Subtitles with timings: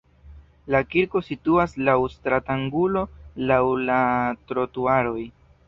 [0.75, 3.05] La kirko situas laŭ stratangulo
[3.53, 3.61] laŭ
[3.91, 4.01] la
[4.53, 5.23] trotuaroj.